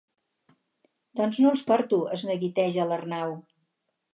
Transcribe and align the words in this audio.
Doncs 1.19 1.37
no 1.43 1.51
els 1.57 1.65
porto 1.69 1.99
—es 2.07 2.25
neguiteja 2.31 2.89
l'Arnau—. 2.93 3.37